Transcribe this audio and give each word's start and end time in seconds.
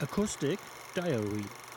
Acoustic 0.00 0.58
Diary 0.94 1.67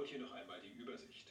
und 0.00 0.06
hier 0.06 0.18
noch 0.18 0.32
einmal 0.32 0.58
die 0.62 0.80
Übersicht. 0.80 1.28